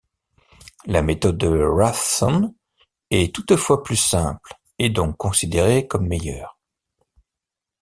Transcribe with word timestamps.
La 0.87 1.03
méthode 1.03 1.37
de 1.37 1.45
Raphson 1.63 2.55
est 3.11 3.35
toutefois 3.35 3.83
plus 3.83 3.97
simple 3.97 4.55
et 4.79 4.89
donc 4.89 5.15
considérée 5.15 5.85
comme 5.85 6.07
meilleure. 6.07 6.57